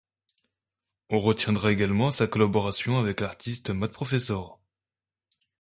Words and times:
On 1.11 1.19
retiendra 1.19 1.71
également 1.71 2.09
sa 2.09 2.25
collaboration 2.25 2.97
avec 2.97 3.19
l'artiste 3.19 3.69
Mad 3.69 3.91
Professor. 3.91 4.59